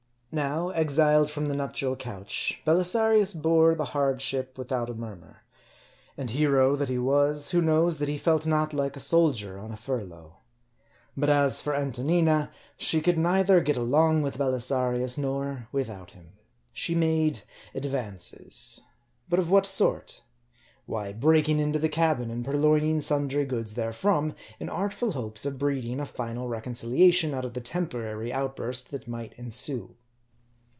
Now, 0.33 0.69
exiled 0.69 1.29
from 1.29 1.47
the 1.47 1.53
nuptial 1.53 1.97
couch, 1.97 2.61
Belisarius 2.65 3.33
bore 3.33 3.75
the 3.75 3.83
hardship 3.91 4.57
without 4.57 4.89
a 4.89 4.93
murmur. 4.93 5.43
And 6.15 6.29
hero 6.29 6.77
that 6.77 6.87
he 6.87 6.97
was, 6.97 7.49
who 7.49 7.61
knows 7.61 7.97
that 7.97 8.07
he 8.07 8.17
felt 8.17 8.47
not 8.47 8.73
like 8.73 8.95
a 8.95 9.01
soldier 9.01 9.59
on 9.59 9.73
a 9.73 9.75
furlough? 9.75 10.37
But 11.17 11.29
as 11.29 11.61
for 11.61 11.75
Antonina, 11.75 12.49
she 12.77 13.01
could 13.01 13.17
neither 13.17 13.59
get 13.59 13.75
along 13.75 14.21
with 14.21 14.37
Belisarius, 14.37 15.17
nor 15.17 15.67
without 15.73 16.11
him. 16.11 16.31
She 16.71 16.95
made 16.95 17.41
advances. 17.75 18.83
But 19.27 19.39
of 19.39 19.51
what 19.51 19.65
sort? 19.65 20.21
"Why, 20.85 21.11
breaking 21.11 21.59
into 21.59 21.77
the 21.77 21.89
cabin 21.89 22.31
and 22.31 22.45
purloining 22.45 23.01
sundry 23.01 23.43
goods 23.43 23.73
therefrom; 23.73 24.35
in 24.61 24.69
artful 24.69 25.11
hopes 25.11 25.45
of 25.45 25.59
breeding 25.59 25.99
a 25.99 26.05
final 26.05 26.47
reconciliation 26.47 27.33
out 27.33 27.43
of 27.43 27.53
the 27.53 27.59
temporary 27.59 28.31
outburst 28.31 28.91
that 28.91 29.09
might 29.09 29.33
ensue. 29.33 29.97